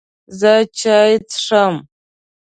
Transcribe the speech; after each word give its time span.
زه 0.39 0.53
چای 0.79 1.11
څښم 1.29 1.75